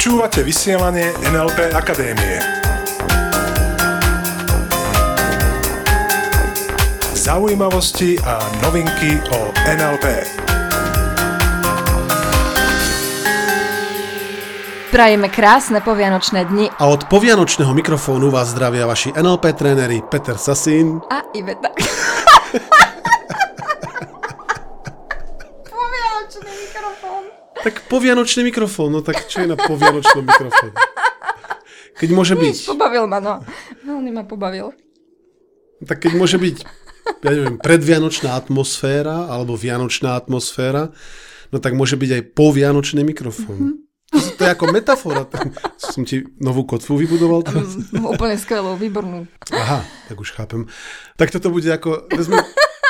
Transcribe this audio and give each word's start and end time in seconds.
Počúvate 0.00 0.40
vysielanie 0.40 1.12
NLP 1.28 1.76
Akadémie. 1.76 2.40
Zaujímavosti 7.12 8.16
a 8.24 8.40
novinky 8.64 9.20
o 9.28 9.52
NLP. 9.60 10.24
Prajeme 14.88 15.28
krásne 15.28 15.84
povianočné 15.84 16.48
dni 16.48 16.72
A 16.80 16.88
od 16.88 17.04
povianočného 17.04 17.76
mikrofónu 17.76 18.32
vás 18.32 18.56
zdravia 18.56 18.88
vaši 18.88 19.12
NLP 19.12 19.52
tréneri 19.52 20.00
Peter 20.00 20.40
Sasín 20.40 21.04
a 21.12 21.28
Iveta. 21.36 21.76
Povianočný 25.68 26.52
mikrofón. 26.56 27.49
Tak 27.60 27.84
povianočný 27.86 28.48
mikrofón, 28.48 28.88
no 28.90 29.00
tak 29.00 29.28
čo 29.28 29.44
je 29.44 29.48
na 29.48 29.56
povianočnom 29.56 30.24
mikrofóne? 30.24 30.72
Keď 32.00 32.08
môže 32.10 32.32
byť, 32.32 32.54
Nič, 32.56 32.64
pobavil 32.64 33.04
ma, 33.04 33.20
no. 33.20 33.44
Veľmi 33.84 34.10
ma 34.10 34.24
pobavil. 34.24 34.72
tak 35.84 36.00
keď 36.00 36.12
môže 36.16 36.40
byť, 36.40 36.56
ja 37.20 37.30
neviem, 37.36 37.56
predvianočná 37.60 38.32
atmosféra 38.32 39.28
alebo 39.28 39.52
vianočná 39.52 40.16
atmosféra, 40.16 40.96
no 41.52 41.56
tak 41.60 41.76
môže 41.76 42.00
byť 42.00 42.10
aj 42.16 42.22
povianočný 42.32 43.04
mikrofón. 43.04 43.84
To, 44.10 44.18
to 44.18 44.42
je 44.42 44.50
ako 44.50 44.72
metafora. 44.72 45.22
Som 45.76 46.02
ti 46.02 46.24
novú 46.40 46.64
kotvu 46.66 46.98
vybudoval 46.98 47.44
teraz? 47.46 47.76
Úplne 47.92 48.40
skvelú, 48.40 48.74
výbornú. 48.74 49.28
Aha, 49.52 49.84
tak 50.08 50.16
už 50.16 50.34
chápem. 50.34 50.66
Tak 51.14 51.30
toto 51.30 51.52
bude 51.52 51.68
ako, 51.70 52.08
vezme, 52.10 52.40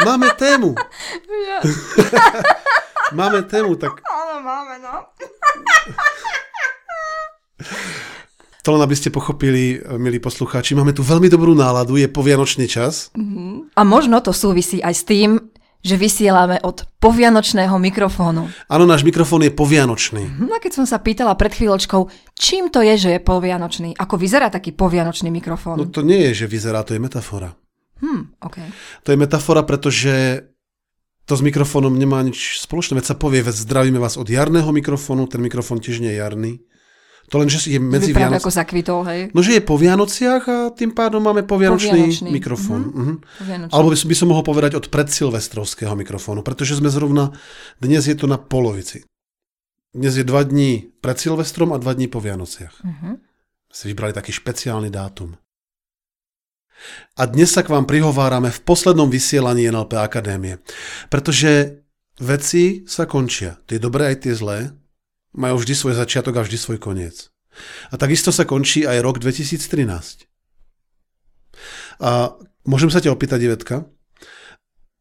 máme 0.07 0.31
tému, 0.39 0.73
Ja. 1.51 1.59
máme 3.21 3.43
tému, 3.45 3.75
tak 3.77 4.01
To 8.61 8.77
len 8.77 8.83
aby 8.85 8.93
ste 8.93 9.09
pochopili, 9.09 9.81
milí 9.97 10.21
poslucháči, 10.21 10.77
máme 10.77 10.93
tu 10.93 11.01
veľmi 11.01 11.33
dobrú 11.33 11.57
náladu, 11.57 11.97
je 11.97 12.05
povianočný 12.07 12.69
čas. 12.69 13.09
A 13.73 13.83
možno 13.83 14.21
to 14.21 14.37
súvisí 14.37 14.85
aj 14.85 14.95
s 14.95 15.05
tým, 15.09 15.31
že 15.81 15.97
vysielame 15.97 16.61
od 16.61 16.85
povianočného 17.01 17.73
mikrofónu. 17.81 18.53
Áno, 18.69 18.85
náš 18.85 19.01
mikrofón 19.01 19.41
je 19.41 19.49
povianočný. 19.49 20.45
No 20.45 20.53
a 20.53 20.61
keď 20.61 20.77
som 20.77 20.85
sa 20.85 21.01
pýtala 21.01 21.33
pred 21.41 21.57
chvíľočkou, 21.57 22.05
čím 22.37 22.69
to 22.69 22.85
je, 22.85 23.01
že 23.01 23.11
je 23.17 23.21
povianočný? 23.25 23.97
Ako 23.97 24.21
vyzerá 24.21 24.53
taký 24.53 24.77
povianočný 24.77 25.33
No 25.33 25.37
mikrofón? 25.41 25.81
to 25.89 26.05
nie 26.05 26.29
je, 26.29 26.45
že 26.45 26.53
vyzerá, 26.53 26.85
to 26.85 26.93
je 26.93 27.01
metafora. 27.01 27.57
Hm, 28.05 28.45
OK. 28.45 28.57
To 29.05 29.09
je 29.09 29.17
metafora, 29.17 29.65
pretože 29.65 30.45
to 31.25 31.33
s 31.33 31.41
mikrofónom 31.41 31.97
nemá 31.97 32.21
nič 32.21 32.61
spoločné. 32.61 33.01
Veď 33.01 33.07
sa 33.13 33.17
povie, 33.17 33.41
veď 33.41 33.57
zdravíme 33.57 33.97
vás 33.97 34.21
od 34.21 34.29
jarného 34.29 34.69
mikrofónu, 34.77 35.33
ten 35.33 35.41
mikrofón 35.41 35.81
tiež 35.81 36.05
nie 36.05 36.13
je 36.13 36.21
jarný. 36.21 36.53
To 37.31 37.39
len, 37.39 37.47
že 37.47 37.71
je 37.71 37.79
medzi 37.79 38.11
Vypadá 38.11 38.35
Vianoc... 38.35 38.43
ako 38.43 38.51
zakvitol, 38.51 39.01
hej. 39.07 39.21
No, 39.31 39.39
že 39.39 39.55
je 39.55 39.63
po 39.63 39.79
Vianociach 39.79 40.43
a 40.51 40.59
tým 40.75 40.91
pádom 40.91 41.23
máme 41.23 41.47
povianočný, 41.47 42.11
Povianočný, 42.11 42.29
mikrofón. 42.35 42.81
Mhm. 42.91 43.15
Povianočný. 43.39 43.71
Alebo 43.71 43.89
by 43.95 43.97
som, 43.97 44.09
by 44.11 44.17
som 44.19 44.29
mohol 44.35 44.43
povedať 44.43 44.75
od 44.75 44.91
predsilvestrovského 44.91 45.95
mikrofónu, 45.95 46.43
pretože 46.43 46.83
sme 46.83 46.91
zrovna, 46.91 47.31
dnes 47.79 48.11
je 48.11 48.19
to 48.19 48.27
na 48.27 48.35
polovici. 48.35 49.07
Dnes 49.95 50.19
je 50.19 50.27
dva 50.27 50.43
dní 50.43 50.91
pred 50.99 51.19
Silvestrom 51.19 51.71
a 51.71 51.79
dva 51.79 51.95
dní 51.95 52.11
po 52.11 52.19
Vianociach. 52.19 52.83
Mhm. 52.83 53.23
Si 53.71 53.87
vybrali 53.87 54.11
taký 54.11 54.35
špeciálny 54.35 54.91
dátum. 54.91 55.39
A 57.15 57.23
dnes 57.31 57.55
sa 57.55 57.63
k 57.63 57.71
vám 57.71 57.87
prihovárame 57.87 58.51
v 58.51 58.61
poslednom 58.67 59.07
vysielaní 59.07 59.71
NLP 59.71 60.03
Akadémie. 60.03 60.59
Pretože 61.13 61.85
veci 62.19 62.83
sa 62.91 63.07
končia. 63.07 63.61
Tie 63.71 63.79
dobré 63.79 64.11
aj 64.11 64.27
tie 64.27 64.35
zlé 64.35 64.75
majú 65.35 65.61
vždy 65.61 65.75
svoj 65.75 65.95
začiatok 65.95 66.41
a 66.41 66.45
vždy 66.45 66.57
svoj 66.59 66.79
koniec. 66.83 67.31
A 67.91 67.99
takisto 67.99 68.31
sa 68.31 68.47
končí 68.47 68.87
aj 68.87 69.03
rok 69.03 69.19
2013. 69.19 70.27
A 72.01 72.35
môžem 72.65 72.91
sa 72.91 73.03
ťa 73.03 73.13
opýtať, 73.13 73.39
Ivetka? 73.45 73.77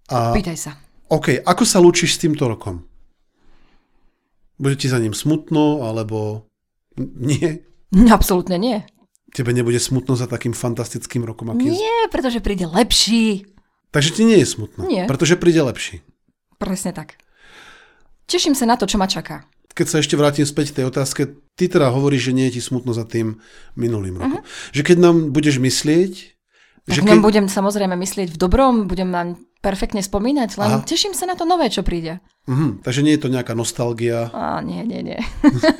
A, 0.10 0.34
Pýtaj 0.34 0.58
sa. 0.58 0.72
OK, 1.10 1.42
ako 1.42 1.64
sa 1.66 1.82
lúčiš 1.82 2.18
s 2.18 2.22
týmto 2.22 2.50
rokom? 2.50 2.86
Bude 4.60 4.76
ti 4.76 4.92
za 4.92 5.00
ním 5.00 5.16
smutno, 5.16 5.88
alebo 5.88 6.50
nie? 7.00 7.64
Absolútne 8.12 8.60
nie. 8.60 8.84
Tebe 9.30 9.54
nebude 9.54 9.78
smutno 9.78 10.18
za 10.18 10.26
takým 10.26 10.58
fantastickým 10.58 11.22
rokom, 11.22 11.54
aký. 11.54 11.70
Nie, 11.70 12.10
pretože 12.10 12.42
príde 12.42 12.66
lepší. 12.66 13.46
Takže 13.94 14.10
ti 14.14 14.24
nie 14.26 14.42
je 14.42 14.48
smutno. 14.50 14.86
Nie. 14.86 15.06
Pretože 15.06 15.38
príde 15.38 15.62
lepší. 15.62 16.02
Presne 16.58 16.94
tak. 16.94 17.18
Teším 18.30 18.54
sa 18.54 18.66
na 18.70 18.78
to, 18.78 18.86
čo 18.86 18.98
ma 19.02 19.10
čaká. 19.10 19.46
Keď 19.74 19.86
sa 19.88 19.98
ešte 20.02 20.18
vrátim 20.18 20.44
späť 20.44 20.74
k 20.74 20.82
tej 20.82 20.86
otázke, 20.90 21.22
ty 21.56 21.70
teda 21.70 21.94
hovoríš, 21.94 22.32
že 22.32 22.36
nie 22.36 22.46
je 22.50 22.60
ti 22.60 22.62
smutno 22.64 22.92
za 22.92 23.06
tým 23.06 23.38
minulým 23.78 24.18
rokom. 24.18 24.42
Uh-huh. 24.42 24.74
Že 24.76 24.82
keď 24.94 24.98
nám 25.00 25.16
budeš 25.30 25.62
myslieť, 25.62 26.14
Tak 26.90 26.94
že 26.96 27.02
keď... 27.06 27.22
budem 27.22 27.46
samozrejme 27.48 27.94
myslieť 27.96 28.34
v 28.34 28.38
dobrom, 28.38 28.90
budem 28.90 29.14
naň 29.14 29.38
perfektne 29.60 30.00
spomínať, 30.00 30.56
len 30.56 30.72
Aha. 30.80 30.88
teším 30.88 31.12
sa 31.12 31.28
na 31.28 31.36
to 31.36 31.44
nové, 31.44 31.68
čo 31.68 31.84
príde. 31.84 32.24
Uh-huh. 32.48 32.80
Takže 32.82 33.04
nie 33.04 33.14
je 33.20 33.22
to 33.28 33.30
nejaká 33.30 33.54
nostalgia. 33.54 34.32
Á, 34.32 34.64
nie, 34.64 34.82
nie, 34.88 35.04
nie. 35.04 35.20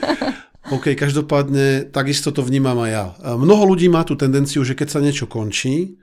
OK, 0.76 0.94
každopádne 0.94 1.90
takisto 1.90 2.30
to 2.30 2.44
vnímam 2.44 2.78
aj 2.84 2.92
ja. 2.92 3.06
Mnoho 3.40 3.74
ľudí 3.74 3.88
má 3.90 4.06
tú 4.06 4.14
tendenciu, 4.20 4.62
že 4.62 4.78
keď 4.78 4.88
sa 4.92 5.00
niečo 5.00 5.26
končí, 5.26 5.98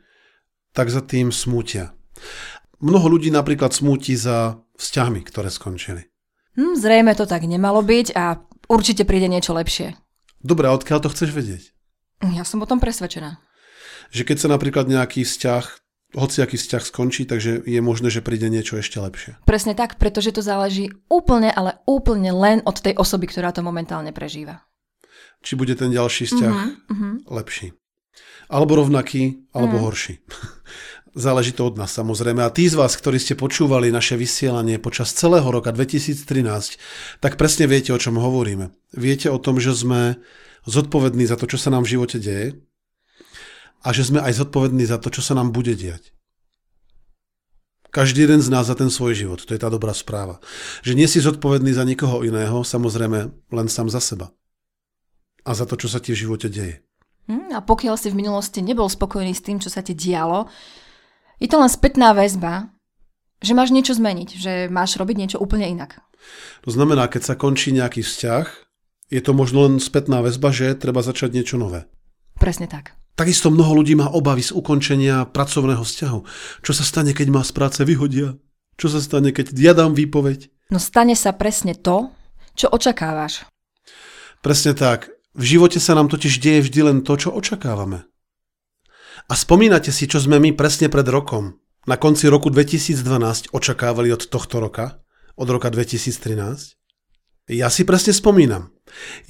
tak 0.72 0.90
za 0.90 1.04
tým 1.04 1.30
smútia. 1.30 1.94
Mnoho 2.80 3.16
ľudí 3.16 3.32
napríklad 3.32 3.72
smúti 3.72 4.16
za 4.16 4.60
vzťahmi, 4.76 5.24
ktoré 5.24 5.48
skončili. 5.48 6.08
Hm, 6.56 6.74
zrejme 6.74 7.12
to 7.12 7.24
tak 7.24 7.44
nemalo 7.44 7.84
byť 7.84 8.16
a 8.16 8.40
určite 8.66 9.04
príde 9.04 9.28
niečo 9.28 9.52
lepšie. 9.52 9.94
Dobre, 10.40 10.68
a 10.68 10.76
odkiaľ 10.76 10.98
to 11.04 11.12
chceš 11.12 11.30
vedieť? 11.32 11.62
Ja 12.24 12.42
som 12.42 12.64
o 12.64 12.68
tom 12.68 12.80
presvedčená. 12.80 13.36
Že 14.10 14.22
keď 14.24 14.36
sa 14.40 14.48
napríklad 14.48 14.88
nejaký 14.88 15.26
vzťah, 15.26 15.64
hociaký 16.16 16.56
vzťah 16.56 16.82
skončí, 16.86 17.28
takže 17.28 17.60
je 17.66 17.80
možné, 17.82 18.08
že 18.08 18.24
príde 18.24 18.48
niečo 18.48 18.78
ešte 18.80 18.96
lepšie. 19.02 19.36
Presne 19.44 19.76
tak, 19.76 20.00
pretože 20.00 20.32
to 20.32 20.40
záleží 20.40 20.88
úplne, 21.12 21.52
ale 21.52 21.76
úplne 21.84 22.32
len 22.32 22.62
od 22.64 22.78
tej 22.80 22.96
osoby, 22.96 23.28
ktorá 23.28 23.52
to 23.52 23.60
momentálne 23.60 24.14
prežíva. 24.16 24.64
Či 25.44 25.58
bude 25.60 25.76
ten 25.76 25.92
ďalší 25.92 26.24
vzťah 26.30 26.54
Mhm. 26.88 27.08
lepší. 27.28 27.76
Alebo 28.46 28.78
rovnaký, 28.78 29.50
alebo 29.52 29.82
horší. 29.82 30.22
Záleží 31.16 31.56
to 31.56 31.72
od 31.72 31.80
nás 31.80 31.96
samozrejme. 31.96 32.44
A 32.44 32.52
tí 32.52 32.68
z 32.68 32.76
vás, 32.76 32.92
ktorí 32.92 33.16
ste 33.16 33.32
počúvali 33.32 33.88
naše 33.88 34.20
vysielanie 34.20 34.76
počas 34.76 35.16
celého 35.16 35.48
roka 35.48 35.72
2013, 35.72 36.28
tak 37.24 37.40
presne 37.40 37.64
viete, 37.64 37.96
o 37.96 37.98
čom 37.98 38.20
hovoríme. 38.20 38.68
Viete 38.92 39.32
o 39.32 39.40
tom, 39.40 39.56
že 39.56 39.72
sme 39.72 40.20
zodpovední 40.68 41.24
za 41.24 41.40
to, 41.40 41.48
čo 41.48 41.56
sa 41.56 41.72
nám 41.72 41.88
v 41.88 41.96
živote 41.96 42.20
deje 42.20 42.60
a 43.80 43.96
že 43.96 44.04
sme 44.04 44.20
aj 44.20 44.44
zodpovední 44.44 44.84
za 44.84 45.00
to, 45.00 45.08
čo 45.08 45.24
sa 45.24 45.32
nám 45.32 45.56
bude 45.56 45.72
diať. 45.72 46.12
Každý 47.96 48.28
jeden 48.28 48.44
z 48.44 48.52
nás 48.52 48.68
za 48.68 48.76
ten 48.76 48.92
svoj 48.92 49.16
život. 49.16 49.40
To 49.40 49.56
je 49.56 49.62
tá 49.62 49.72
dobrá 49.72 49.96
správa. 49.96 50.36
Že 50.84 51.00
nie 51.00 51.08
si 51.08 51.24
zodpovedný 51.24 51.72
za 51.72 51.88
nikoho 51.88 52.28
iného, 52.28 52.60
samozrejme 52.60 53.32
len 53.32 53.68
sám 53.72 53.88
za 53.88 54.04
seba. 54.04 54.36
A 55.48 55.56
za 55.56 55.64
to, 55.64 55.80
čo 55.80 55.88
sa 55.88 55.96
ti 55.96 56.12
v 56.12 56.28
živote 56.28 56.52
deje. 56.52 56.84
Hm, 57.32 57.56
a 57.56 57.64
pokiaľ 57.64 57.96
si 57.96 58.12
v 58.12 58.20
minulosti 58.20 58.60
nebol 58.60 58.84
spokojný 58.84 59.32
s 59.32 59.40
tým, 59.40 59.64
čo 59.64 59.72
sa 59.72 59.80
ti 59.80 59.96
dialo, 59.96 60.44
je 61.40 61.48
to 61.48 61.56
len 61.60 61.70
spätná 61.70 62.16
väzba, 62.16 62.72
že 63.44 63.52
máš 63.52 63.72
niečo 63.72 63.92
zmeniť, 63.92 64.28
že 64.36 64.52
máš 64.72 64.96
robiť 64.96 65.16
niečo 65.16 65.38
úplne 65.38 65.68
inak. 65.68 66.00
To 66.64 66.70
znamená, 66.72 67.06
keď 67.06 67.22
sa 67.22 67.34
končí 67.38 67.70
nejaký 67.70 68.00
vzťah, 68.00 68.46
je 69.12 69.20
to 69.22 69.32
možno 69.36 69.68
len 69.68 69.78
spätná 69.78 70.24
väzba, 70.24 70.50
že 70.50 70.74
treba 70.74 71.04
začať 71.04 71.30
niečo 71.36 71.60
nové. 71.60 71.86
Presne 72.36 72.66
tak. 72.66 72.96
Takisto 73.16 73.48
mnoho 73.48 73.80
ľudí 73.80 73.96
má 73.96 74.12
obavy 74.12 74.44
z 74.44 74.52
ukončenia 74.52 75.24
pracovného 75.24 75.80
vzťahu. 75.80 76.18
Čo 76.60 76.72
sa 76.76 76.84
stane, 76.84 77.16
keď 77.16 77.32
ma 77.32 77.40
z 77.40 77.52
práce 77.56 77.80
vyhodia? 77.80 78.36
Čo 78.76 78.92
sa 78.92 79.00
stane, 79.00 79.32
keď 79.32 79.56
ja 79.56 79.72
dám 79.72 79.96
výpoveď? 79.96 80.52
No 80.68 80.76
stane 80.76 81.16
sa 81.16 81.32
presne 81.32 81.72
to, 81.72 82.12
čo 82.52 82.68
očakávaš. 82.68 83.48
Presne 84.44 84.76
tak. 84.76 85.08
V 85.32 85.44
živote 85.56 85.80
sa 85.80 85.96
nám 85.96 86.12
totiž 86.12 86.40
deje 86.40 86.60
vždy 86.68 86.80
len 86.92 86.98
to, 87.04 87.16
čo 87.16 87.32
očakávame. 87.32 88.04
A 89.26 89.34
spomínate 89.34 89.90
si, 89.90 90.06
čo 90.06 90.22
sme 90.22 90.38
my 90.38 90.54
presne 90.54 90.86
pred 90.86 91.06
rokom, 91.10 91.58
na 91.86 91.98
konci 91.98 92.30
roku 92.30 92.50
2012 92.50 93.50
očakávali 93.50 94.14
od 94.14 94.26
tohto 94.30 94.62
roka, 94.62 95.02
od 95.34 95.48
roka 95.50 95.70
2013? 95.70 96.78
Ja 97.46 97.70
si 97.70 97.86
presne 97.86 98.10
spomínam. 98.10 98.74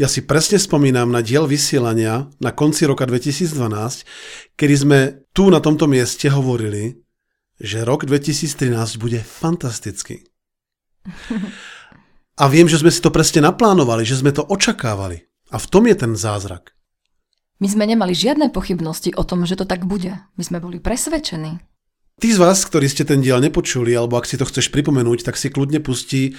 Ja 0.00 0.08
si 0.08 0.24
presne 0.24 0.56
spomínam 0.56 1.12
na 1.12 1.20
diel 1.20 1.44
vysielania 1.44 2.28
na 2.40 2.52
konci 2.52 2.88
roka 2.88 3.04
2012, 3.04 4.56
kedy 4.56 4.74
sme 4.76 5.00
tu 5.36 5.48
na 5.52 5.60
tomto 5.60 5.84
mieste 5.88 6.28
hovorili, 6.32 6.96
že 7.56 7.84
rok 7.84 8.04
2013 8.04 9.00
bude 9.00 9.20
fantastický. 9.20 10.24
A 12.40 12.52
viem, 12.52 12.68
že 12.68 12.84
sme 12.84 12.92
si 12.92 13.00
to 13.00 13.08
presne 13.08 13.40
naplánovali, 13.48 14.04
že 14.04 14.20
sme 14.20 14.28
to 14.28 14.44
očakávali. 14.44 15.24
A 15.48 15.56
v 15.56 15.66
tom 15.72 15.88
je 15.88 15.96
ten 15.96 16.12
zázrak. 16.12 16.75
My 17.56 17.68
sme 17.72 17.88
nemali 17.88 18.12
žiadne 18.12 18.52
pochybnosti 18.52 19.16
o 19.16 19.24
tom, 19.24 19.48
že 19.48 19.56
to 19.56 19.64
tak 19.64 19.88
bude. 19.88 20.12
My 20.36 20.42
sme 20.44 20.60
boli 20.60 20.76
presvedčení. 20.76 21.56
Tí 22.16 22.28
z 22.32 22.40
vás, 22.40 22.64
ktorí 22.64 22.88
ste 22.88 23.04
ten 23.04 23.20
diel 23.20 23.40
nepočuli, 23.40 23.92
alebo 23.92 24.16
ak 24.16 24.28
si 24.28 24.40
to 24.40 24.48
chceš 24.48 24.72
pripomenúť, 24.72 25.24
tak 25.24 25.36
si 25.36 25.52
kľudne 25.52 25.80
pustí 25.84 26.32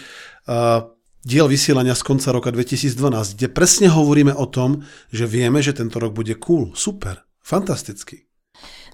uh, 0.50 0.90
diel 1.22 1.46
vysielania 1.50 1.94
z 1.94 2.02
konca 2.06 2.30
roka 2.34 2.50
2012, 2.50 3.38
kde 3.38 3.48
presne 3.50 3.88
hovoríme 3.90 4.34
o 4.34 4.46
tom, 4.50 4.86
že 5.14 5.30
vieme, 5.30 5.62
že 5.62 5.78
tento 5.78 6.02
rok 6.02 6.18
bude 6.18 6.34
cool, 6.42 6.74
super, 6.74 7.26
fantastický. 7.42 8.26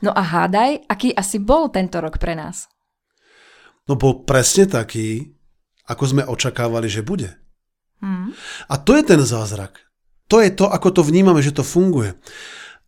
No 0.04 0.12
a 0.12 0.20
hádaj, 0.20 0.84
aký 0.92 1.16
asi 1.16 1.40
bol 1.40 1.72
tento 1.72 2.04
rok 2.04 2.20
pre 2.20 2.36
nás? 2.36 2.68
No 3.88 3.96
bol 3.96 4.28
presne 4.28 4.68
taký, 4.68 5.32
ako 5.88 6.04
sme 6.04 6.24
očakávali, 6.28 6.88
že 6.88 7.04
bude. 7.04 7.36
Hmm. 8.04 8.36
A 8.68 8.76
to 8.80 8.96
je 8.96 9.04
ten 9.08 9.20
zázrak. 9.24 9.80
To 10.34 10.42
je 10.42 10.50
to, 10.50 10.66
ako 10.66 10.90
to 10.90 11.02
vnímame, 11.06 11.46
že 11.46 11.54
to 11.54 11.62
funguje. 11.62 12.18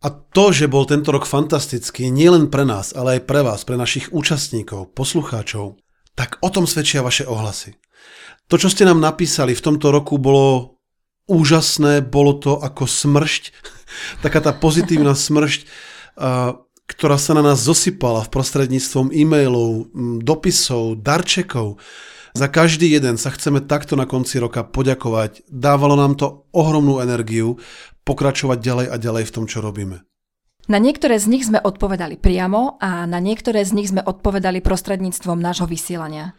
A 0.02 0.10
to, 0.10 0.50
že 0.50 0.66
bol 0.66 0.82
tento 0.82 1.14
rok 1.14 1.30
fantastický, 1.30 2.10
nielen 2.10 2.50
pre 2.50 2.66
nás, 2.66 2.90
ale 2.90 3.22
aj 3.22 3.30
pre 3.30 3.46
vás, 3.46 3.62
pre 3.62 3.78
našich 3.78 4.10
účastníkov, 4.10 4.90
poslucháčov, 4.98 5.78
tak 6.18 6.42
o 6.42 6.50
tom 6.50 6.66
svedčia 6.66 7.06
vaše 7.06 7.22
ohlasy. 7.22 7.78
To, 8.50 8.58
čo 8.58 8.66
ste 8.66 8.82
nám 8.82 8.98
napísali 8.98 9.54
v 9.54 9.62
tomto 9.62 9.94
roku, 9.94 10.18
bolo 10.18 10.74
úžasné, 11.30 12.02
bolo 12.02 12.34
to 12.34 12.58
ako 12.58 12.82
smršť, 12.82 13.54
taká 14.26 14.42
tá 14.42 14.50
pozitívna 14.50 15.14
smršť, 15.14 15.70
ktorá 16.90 17.14
sa 17.14 17.30
na 17.38 17.46
nás 17.46 17.62
zosypala 17.62 18.26
v 18.26 18.32
prostredníctvom 18.34 19.14
e-mailov, 19.14 19.94
dopisov, 20.18 20.98
darčekov. 20.98 21.78
Za 22.36 22.52
každý 22.52 22.92
jeden 22.92 23.16
sa 23.16 23.32
chceme 23.32 23.64
takto 23.64 23.96
na 23.96 24.04
konci 24.04 24.36
roka 24.36 24.60
poďakovať. 24.60 25.48
Dávalo 25.48 25.96
nám 25.96 26.20
to 26.20 26.44
ohromnú 26.52 27.00
energiu 27.00 27.56
pokračovať 28.04 28.58
ďalej 28.60 28.86
a 28.92 28.96
ďalej 29.00 29.24
v 29.24 29.32
tom, 29.32 29.44
čo 29.48 29.64
robíme. 29.64 30.04
Na 30.68 30.76
niektoré 30.76 31.16
z 31.16 31.32
nich 31.32 31.48
sme 31.48 31.64
odpovedali 31.64 32.20
priamo 32.20 32.76
a 32.76 33.08
na 33.08 33.24
niektoré 33.24 33.64
z 33.64 33.72
nich 33.72 33.88
sme 33.88 34.04
odpovedali 34.04 34.60
prostredníctvom 34.60 35.40
nášho 35.40 35.64
vysielania. 35.64 36.36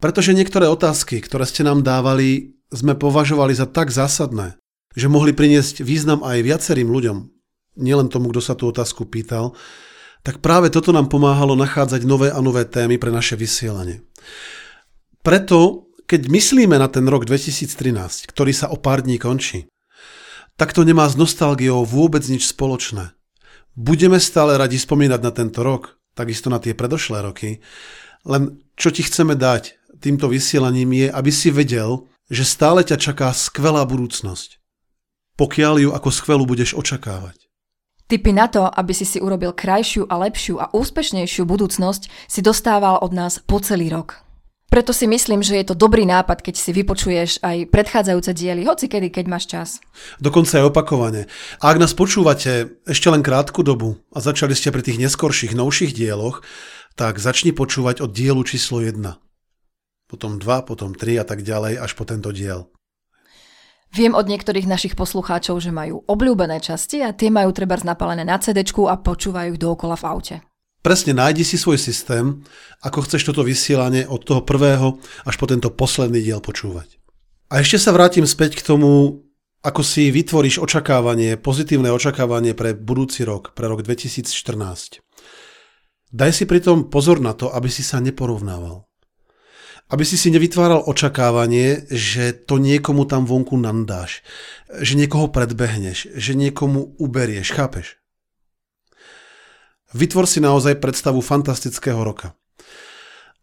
Pretože 0.00 0.32
niektoré 0.32 0.64
otázky, 0.64 1.20
ktoré 1.20 1.44
ste 1.44 1.60
nám 1.60 1.84
dávali, 1.84 2.56
sme 2.72 2.96
považovali 2.96 3.52
za 3.52 3.68
tak 3.68 3.92
zásadné, 3.92 4.56
že 4.96 5.12
mohli 5.12 5.36
priniesť 5.36 5.84
význam 5.84 6.24
aj 6.24 6.40
viacerým 6.40 6.88
ľuďom, 6.88 7.28
nielen 7.76 8.08
tomu, 8.08 8.32
kto 8.32 8.40
sa 8.40 8.56
tú 8.56 8.72
otázku 8.72 9.04
pýtal, 9.04 9.52
tak 10.24 10.40
práve 10.40 10.72
toto 10.72 10.88
nám 10.88 11.12
pomáhalo 11.12 11.52
nachádzať 11.52 12.08
nové 12.08 12.32
a 12.32 12.40
nové 12.40 12.64
témy 12.64 12.96
pre 12.96 13.12
naše 13.12 13.36
vysielanie. 13.36 14.00
Preto, 15.28 15.92
keď 16.08 16.24
myslíme 16.32 16.80
na 16.80 16.88
ten 16.88 17.04
rok 17.04 17.28
2013, 17.28 18.32
ktorý 18.32 18.48
sa 18.56 18.72
o 18.72 18.80
pár 18.80 19.04
dní 19.04 19.20
končí, 19.20 19.68
tak 20.56 20.72
to 20.72 20.88
nemá 20.88 21.04
s 21.04 21.20
nostalgiou 21.20 21.84
vôbec 21.84 22.24
nič 22.24 22.48
spoločné. 22.48 23.12
Budeme 23.76 24.16
stále 24.24 24.56
radi 24.56 24.80
spomínať 24.80 25.20
na 25.20 25.28
tento 25.28 25.60
rok, 25.60 26.00
takisto 26.16 26.48
na 26.48 26.56
tie 26.56 26.72
predošlé 26.72 27.20
roky, 27.20 27.60
len 28.24 28.56
čo 28.72 28.88
ti 28.88 29.04
chceme 29.04 29.36
dať 29.36 29.76
týmto 30.00 30.32
vysielaním 30.32 30.96
je, 30.96 31.06
aby 31.12 31.28
si 31.28 31.52
vedel, 31.52 32.08
že 32.32 32.48
stále 32.48 32.80
ťa 32.80 32.96
čaká 32.96 33.28
skvelá 33.36 33.84
budúcnosť. 33.84 34.56
Pokiaľ 35.36 35.74
ju 35.76 35.90
ako 35.92 36.08
skvelú 36.08 36.48
budeš 36.48 36.72
očakávať. 36.72 37.52
Tipy 38.08 38.32
na 38.32 38.48
to, 38.48 38.64
aby 38.64 38.96
si 38.96 39.04
si 39.04 39.20
urobil 39.20 39.52
krajšiu 39.52 40.08
a 40.08 40.24
lepšiu 40.24 40.56
a 40.56 40.72
úspešnejšiu 40.72 41.44
budúcnosť, 41.44 42.32
si 42.32 42.40
dostával 42.40 42.96
od 43.04 43.12
nás 43.12 43.44
po 43.44 43.60
celý 43.60 43.92
rok. 43.92 44.24
Preto 44.68 44.92
si 44.92 45.08
myslím, 45.08 45.40
že 45.40 45.56
je 45.56 45.72
to 45.72 45.72
dobrý 45.72 46.04
nápad, 46.04 46.44
keď 46.44 46.54
si 46.60 46.76
vypočuješ 46.76 47.40
aj 47.40 47.72
predchádzajúce 47.72 48.36
diely, 48.36 48.68
hoci 48.68 48.84
kedy, 48.84 49.08
keď 49.08 49.24
máš 49.24 49.48
čas. 49.48 49.68
Dokonca 50.20 50.60
aj 50.60 50.68
opakovane. 50.68 51.24
A 51.64 51.72
ak 51.72 51.80
nás 51.80 51.96
počúvate 51.96 52.76
ešte 52.84 53.08
len 53.08 53.24
krátku 53.24 53.64
dobu 53.64 53.96
a 54.12 54.20
začali 54.20 54.52
ste 54.52 54.68
pri 54.68 54.84
tých 54.84 55.00
neskorších, 55.00 55.56
novších 55.56 55.96
dieloch, 55.96 56.44
tak 57.00 57.16
začni 57.16 57.56
počúvať 57.56 58.04
od 58.04 58.12
dielu 58.12 58.44
číslo 58.44 58.84
1. 58.84 59.00
Potom 60.04 60.36
2, 60.36 60.68
potom 60.68 60.92
3 60.92 61.16
a 61.20 61.24
tak 61.24 61.40
ďalej 61.40 61.80
až 61.80 61.96
po 61.96 62.04
tento 62.04 62.28
diel. 62.28 62.68
Viem 63.88 64.12
od 64.12 64.28
niektorých 64.28 64.68
našich 64.68 64.92
poslucháčov, 65.00 65.64
že 65.64 65.72
majú 65.72 66.04
obľúbené 66.04 66.60
časti 66.60 67.00
a 67.00 67.16
tie 67.16 67.32
majú 67.32 67.56
treba 67.56 67.80
napálené 67.80 68.20
na 68.20 68.36
CD 68.36 68.60
a 68.68 68.94
počúvajú 69.00 69.56
ich 69.56 69.60
dookola 69.60 69.96
v 69.96 70.04
aute. 70.04 70.36
Presne 70.88 71.12
nájdi 71.12 71.44
si 71.44 71.60
svoj 71.60 71.76
systém, 71.76 72.40
ako 72.80 73.04
chceš 73.04 73.28
toto 73.28 73.44
vysielanie 73.44 74.08
od 74.08 74.24
toho 74.24 74.40
prvého 74.40 74.96
až 75.28 75.36
po 75.36 75.44
tento 75.44 75.68
posledný 75.68 76.24
diel 76.24 76.40
počúvať. 76.40 76.96
A 77.52 77.60
ešte 77.60 77.76
sa 77.76 77.92
vrátim 77.92 78.24
späť 78.24 78.56
k 78.56 78.64
tomu, 78.64 79.20
ako 79.60 79.84
si 79.84 80.08
vytvoríš 80.08 80.56
očakávanie, 80.64 81.36
pozitívne 81.36 81.92
očakávanie 81.92 82.56
pre 82.56 82.72
budúci 82.72 83.28
rok, 83.28 83.52
pre 83.52 83.68
rok 83.68 83.84
2014. 83.84 85.04
Daj 86.08 86.32
si 86.32 86.48
pritom 86.48 86.88
pozor 86.88 87.20
na 87.20 87.36
to, 87.36 87.52
aby 87.52 87.68
si 87.68 87.84
sa 87.84 88.00
neporovnával. 88.00 88.88
Aby 89.92 90.08
si 90.08 90.16
si 90.16 90.32
nevytváral 90.32 90.88
očakávanie, 90.88 91.84
že 91.92 92.32
to 92.32 92.56
niekomu 92.56 93.04
tam 93.04 93.28
vonku 93.28 93.60
nandáš, 93.60 94.24
že 94.72 94.96
niekoho 94.96 95.28
predbehneš, 95.28 96.16
že 96.16 96.32
niekomu 96.32 96.96
uberieš, 96.96 97.52
chápeš? 97.52 97.97
Vytvor 99.96 100.28
si 100.28 100.44
naozaj 100.44 100.84
predstavu 100.84 101.24
fantastického 101.24 102.04
roka. 102.04 102.36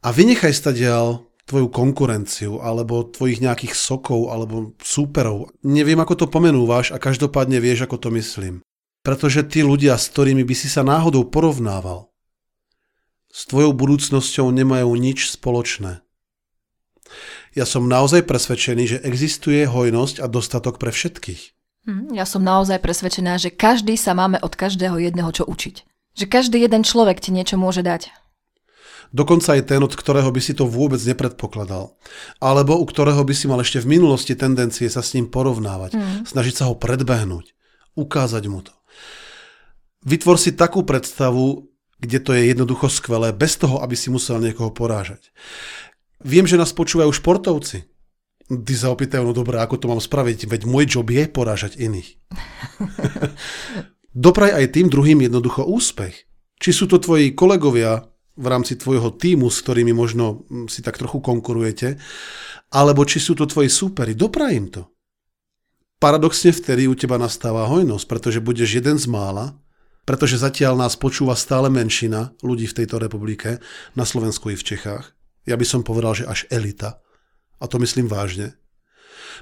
A 0.05 0.13
vynechaj 0.13 0.53
stadiaľ 0.53 1.25
tvoju 1.49 1.69
konkurenciu, 1.69 2.61
alebo 2.61 3.05
tvojich 3.05 3.41
nejakých 3.41 3.73
sokov, 3.77 4.29
alebo 4.29 4.73
súperov. 4.81 5.53
Neviem, 5.61 5.97
ako 6.01 6.25
to 6.25 6.27
pomenúvaš 6.29 6.93
a 6.93 7.01
každopádne 7.01 7.61
vieš, 7.61 7.85
ako 7.85 7.97
to 7.97 8.09
myslím. 8.13 8.61
Pretože 9.05 9.45
tí 9.45 9.61
ľudia, 9.61 9.97
s 9.97 10.09
ktorými 10.09 10.41
by 10.41 10.55
si 10.57 10.69
sa 10.69 10.81
náhodou 10.81 11.29
porovnával, 11.29 12.09
s 13.29 13.45
tvojou 13.45 13.73
budúcnosťou 13.77 14.49
nemajú 14.49 14.89
nič 14.97 15.33
spoločné. 15.33 16.01
Ja 17.53 17.65
som 17.69 17.85
naozaj 17.85 18.25
presvedčený, 18.25 18.83
že 18.85 19.01
existuje 19.05 19.69
hojnosť 19.69 20.21
a 20.21 20.25
dostatok 20.25 20.81
pre 20.81 20.89
všetkých. 20.89 21.41
Hm, 21.85 22.17
ja 22.17 22.25
som 22.25 22.41
naozaj 22.41 22.81
presvedčená, 22.81 23.37
že 23.37 23.53
každý 23.53 23.93
sa 23.97 24.17
máme 24.17 24.41
od 24.41 24.53
každého 24.57 24.97
jedného 24.97 25.29
čo 25.29 25.45
učiť. 25.45 25.94
Že 26.15 26.25
každý 26.31 26.57
jeden 26.63 26.87
človek 26.87 27.19
ti 27.19 27.35
niečo 27.35 27.59
môže 27.59 27.83
dať. 27.83 28.11
Dokonca 29.15 29.55
aj 29.55 29.71
ten, 29.71 29.79
od 29.79 29.93
ktorého 29.95 30.27
by 30.27 30.41
si 30.43 30.51
to 30.51 30.67
vôbec 30.67 30.99
nepredpokladal. 30.99 31.95
Alebo 32.43 32.75
u 32.75 32.85
ktorého 32.87 33.23
by 33.23 33.31
si 33.31 33.45
mal 33.47 33.61
ešte 33.63 33.79
v 33.79 33.99
minulosti 33.99 34.35
tendencie 34.35 34.91
sa 34.91 34.99
s 34.99 35.13
ním 35.15 35.31
porovnávať, 35.31 35.95
mm. 35.95 36.17
snažiť 36.27 36.55
sa 36.55 36.67
ho 36.67 36.75
predbehnúť, 36.75 37.55
ukázať 37.95 38.43
mu 38.51 38.59
to. 38.59 38.75
Vytvor 40.03 40.37
si 40.37 40.51
takú 40.51 40.83
predstavu, 40.83 41.71
kde 41.97 42.19
to 42.19 42.35
je 42.35 42.51
jednoducho 42.51 42.91
skvelé, 42.91 43.31
bez 43.31 43.55
toho, 43.55 43.79
aby 43.79 43.95
si 43.95 44.11
musel 44.11 44.37
niekoho 44.43 44.69
porážať. 44.69 45.31
Viem, 46.21 46.43
že 46.43 46.59
nás 46.59 46.75
počúvajú 46.75 47.09
športovci. 47.15 47.87
Ty 48.45 48.73
sa 48.77 48.93
opýtajú, 48.93 49.25
no 49.25 49.33
dobré, 49.33 49.57
ako 49.57 49.81
to 49.81 49.89
mám 49.89 49.97
spraviť, 49.97 50.45
veď 50.45 50.61
môj 50.69 50.85
job 50.85 51.09
je 51.09 51.25
porážať 51.25 51.81
iných. 51.81 52.21
Dopraj 54.15 54.55
aj 54.55 54.79
tým 54.79 54.87
druhým 54.87 55.27
jednoducho 55.27 55.67
úspech. 55.67 56.23
Či 56.55 56.71
sú 56.71 56.85
to 56.87 57.03
tvoji 57.03 57.35
kolegovia 57.35 58.07
v 58.39 58.45
rámci 58.47 58.79
tvojho 58.79 59.11
týmu, 59.11 59.51
s 59.51 59.59
ktorými 59.59 59.91
možno 59.91 60.47
hm, 60.47 60.71
si 60.71 60.79
tak 60.79 60.95
trochu 60.95 61.19
konkurujete, 61.19 61.99
alebo 62.71 63.03
či 63.03 63.19
sú 63.19 63.35
to 63.35 63.43
tvoji 63.43 63.67
súperi, 63.67 64.15
dopraj 64.15 64.51
im 64.55 64.67
to. 64.71 64.83
Paradoxne 65.99 66.51
vtedy 66.51 66.87
u 66.87 66.95
teba 66.95 67.15
nastáva 67.15 67.67
hojnosť, 67.67 68.05
pretože 68.07 68.43
budeš 68.43 68.79
jeden 68.79 68.99
z 68.99 69.07
mála, 69.07 69.55
pretože 70.03 70.39
zatiaľ 70.39 70.79
nás 70.79 70.99
počúva 70.99 71.35
stále 71.35 71.71
menšina 71.71 72.35
ľudí 72.39 72.67
v 72.71 72.77
tejto 72.83 72.99
republike, 72.99 73.63
na 73.95 74.03
Slovensku 74.07 74.51
i 74.51 74.59
v 74.59 74.63
Čechách. 74.63 75.15
Ja 75.47 75.55
by 75.59 75.65
som 75.67 75.81
povedal, 75.83 76.15
že 76.15 76.27
až 76.27 76.47
elita. 76.51 77.03
A 77.59 77.65
to 77.67 77.79
myslím 77.79 78.11
vážne. 78.11 78.59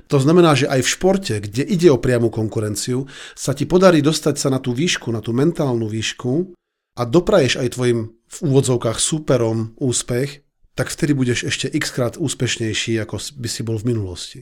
To 0.10 0.18
znamená, 0.18 0.58
že 0.58 0.70
aj 0.70 0.82
v 0.82 0.92
športe, 0.92 1.36
kde 1.44 1.64
ide 1.64 1.90
o 1.94 2.02
priamu 2.02 2.34
konkurenciu, 2.34 3.06
sa 3.38 3.54
ti 3.54 3.70
podarí 3.70 4.02
dostať 4.02 4.36
sa 4.38 4.50
na 4.50 4.60
tú 4.60 4.74
výšku, 4.74 5.14
na 5.14 5.22
tú 5.22 5.34
mentálnu 5.34 5.86
výšku 5.86 6.56
a 6.98 7.02
dopraješ 7.06 7.62
aj 7.62 7.74
tvojim 7.78 8.00
v 8.10 8.38
úvodzovkách 8.42 8.98
súperom 8.98 9.78
úspech, 9.78 10.42
tak 10.74 10.90
vtedy 10.90 11.14
budeš 11.14 11.46
ešte 11.46 11.70
x 11.70 11.94
krát 11.94 12.14
úspešnejší, 12.18 12.98
ako 13.06 13.22
by 13.38 13.48
si 13.50 13.62
bol 13.62 13.78
v 13.78 13.94
minulosti. 13.94 14.40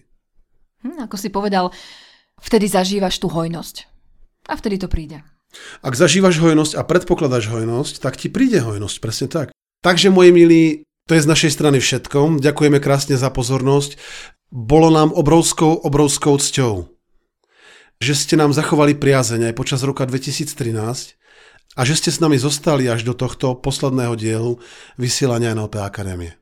Hm, 0.81 1.05
ako 1.05 1.15
si 1.19 1.27
povedal, 1.27 1.75
vtedy 2.39 2.71
zažívaš 2.71 3.19
tú 3.19 3.27
hojnosť. 3.27 3.91
A 4.49 4.57
vtedy 4.57 4.81
to 4.81 4.87
príde. 4.87 5.21
Ak 5.83 5.99
zažívaš 5.99 6.39
hojnosť 6.39 6.79
a 6.79 6.87
predpokladáš 6.87 7.51
hojnosť, 7.51 7.99
tak 7.99 8.15
ti 8.15 8.31
príde 8.31 8.63
hojnosť, 8.63 8.97
presne 9.03 9.27
tak. 9.27 9.47
Takže, 9.83 10.07
moji 10.07 10.31
milí, 10.31 10.63
to 11.11 11.19
je 11.19 11.25
z 11.25 11.31
našej 11.31 11.51
strany 11.51 11.77
všetko. 11.83 12.39
Ďakujeme 12.39 12.79
krásne 12.79 13.19
za 13.19 13.27
pozornosť. 13.27 13.99
Bolo 14.51 14.91
nám 14.91 15.15
obrovskou, 15.15 15.79
obrovskou 15.79 16.35
cťou, 16.35 16.91
že 18.03 18.13
ste 18.19 18.35
nám 18.35 18.51
zachovali 18.51 18.99
priazeň 18.99 19.47
aj 19.47 19.53
počas 19.55 19.79
roka 19.79 20.03
2013 20.03 21.15
a 21.79 21.81
že 21.87 21.95
ste 21.95 22.11
s 22.11 22.19
nami 22.19 22.35
zostali 22.35 22.91
až 22.91 23.07
do 23.07 23.15
tohto 23.15 23.55
posledného 23.55 24.11
dielu 24.19 24.59
vysielania 24.99 25.55
NLP 25.55 25.79
Akadémie. 25.79 26.35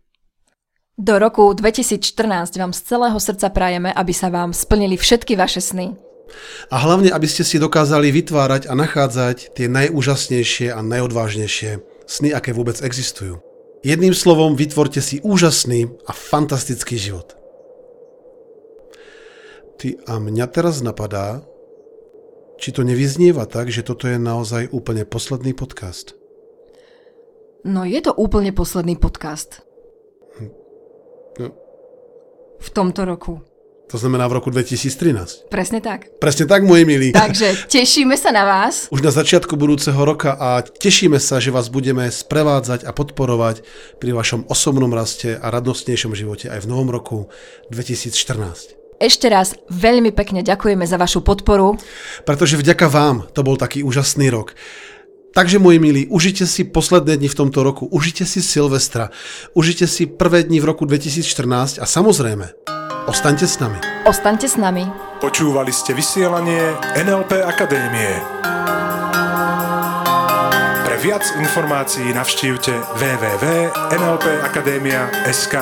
Do 0.97 1.21
roku 1.21 1.53
2014 1.53 2.57
vám 2.57 2.73
z 2.73 2.81
celého 2.81 3.19
srdca 3.21 3.53
prajeme, 3.53 3.93
aby 3.93 4.09
sa 4.09 4.33
vám 4.33 4.57
splnili 4.57 4.97
všetky 4.97 5.37
vaše 5.37 5.61
sny. 5.61 5.93
A 6.73 6.81
hlavne, 6.81 7.13
aby 7.13 7.29
ste 7.29 7.45
si 7.45 7.61
dokázali 7.61 8.09
vytvárať 8.09 8.65
a 8.65 8.73
nachádzať 8.73 9.53
tie 9.53 9.69
najúžasnejšie 9.69 10.73
a 10.73 10.81
najodvážnejšie 10.81 11.77
sny, 12.09 12.33
aké 12.33 12.57
vôbec 12.57 12.81
existujú. 12.81 13.37
Jedným 13.85 14.17
slovom, 14.17 14.57
vytvorte 14.57 14.97
si 14.97 15.21
úžasný 15.21 15.93
a 16.09 16.11
fantastický 16.11 16.97
život. 16.97 17.38
Ty 19.79 19.95
a 20.11 20.19
mňa 20.19 20.45
teraz 20.51 20.83
napadá, 20.83 21.39
či 22.59 22.75
to 22.75 22.83
nevyznieva 22.83 23.47
tak, 23.47 23.71
že 23.71 23.79
toto 23.79 24.11
je 24.11 24.19
naozaj 24.19 24.67
úplne 24.75 25.07
posledný 25.07 25.55
podcast. 25.55 26.19
No 27.63 27.87
je 27.87 28.03
to 28.03 28.11
úplne 28.11 28.51
posledný 28.51 28.99
podcast. 28.99 29.63
No, 31.39 31.55
V 32.59 32.69
tomto 32.75 33.07
roku. 33.07 33.39
to 33.87 33.95
znamená 33.95 34.27
v 34.27 34.43
roku 34.43 34.51
2013. 34.51 35.47
Presne 35.47 35.79
tak. 35.79 36.11
Presne 36.19 36.43
tak, 36.43 36.67
moji 36.67 36.83
milí. 36.83 37.09
Takže 37.15 37.71
tešíme 37.71 38.19
sa 38.19 38.35
na 38.35 38.43
vás. 38.43 38.85
Už 38.95 38.99
na 38.99 39.15
začiatku 39.15 39.55
budúceho 39.55 39.97
roka 40.03 40.35
a 40.35 40.59
tešíme 40.59 41.23
sa, 41.23 41.39
že 41.39 41.55
vás 41.55 41.71
budeme 41.71 42.11
sprevádzať 42.11 42.83
a 42.83 42.91
podporovať 42.91 43.63
pri 44.03 44.11
vašom 44.11 44.51
osobnom 44.51 44.91
raste 44.91 45.39
a 45.39 45.47
radostnejšom 45.47 46.11
živote 46.11 46.51
aj 46.51 46.63
v 46.63 46.67
novom 46.67 46.91
roku 46.91 47.31
2014. 47.71 48.78
Ešte 48.99 49.31
raz 49.31 49.55
veľmi 49.71 50.11
pekne 50.11 50.43
ďakujeme 50.43 50.83
za 50.83 50.99
vašu 50.99 51.23
podporu. 51.23 51.79
Pretože 52.27 52.59
vďaka 52.59 52.91
vám 52.91 53.31
to 53.31 53.47
bol 53.47 53.55
taký 53.55 53.79
úžasný 53.79 54.27
rok. 54.27 54.59
Takže, 55.31 55.55
moji 55.55 55.79
milí, 55.79 56.03
užite 56.11 56.43
si 56.43 56.67
posledné 56.67 57.15
dni 57.15 57.31
v 57.31 57.37
tomto 57.37 57.63
roku, 57.63 57.87
užite 57.87 58.27
si 58.27 58.43
Silvestra, 58.43 59.07
užite 59.55 59.87
si 59.87 60.03
prvé 60.03 60.43
dni 60.43 60.59
v 60.59 60.67
roku 60.67 60.83
2014 60.83 61.79
a 61.79 61.87
samozrejme, 61.87 62.51
ostaňte 63.07 63.47
s 63.47 63.55
nami. 63.63 63.79
Ostaňte 64.03 64.51
s 64.51 64.59
nami. 64.59 64.83
Počúvali 65.23 65.71
ste 65.71 65.95
vysielanie 65.95 66.75
NLP 66.99 67.39
Akadémie. 67.45 68.19
Pre 70.83 70.97
viac 70.99 71.23
informácií 71.39 72.11
navštívte 72.11 72.75
www.nlpakademia.sk 72.99 75.55